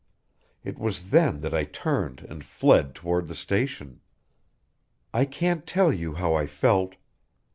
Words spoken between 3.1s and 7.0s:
the station. "I can't tell you how I felt.